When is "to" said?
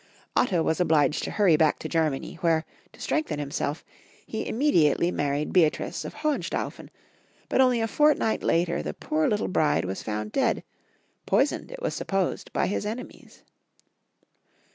1.25-1.29, 1.77-1.87, 2.91-2.99